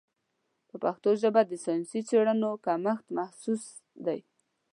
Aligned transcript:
په 0.69 0.75
پښتو 0.83 1.09
ژبه 1.21 1.41
د 1.45 1.53
ساینسي 1.63 1.99
څېړنو 2.09 2.51
کمښت 2.65 3.05
محسوس 3.17 3.63
دی. 4.05 4.19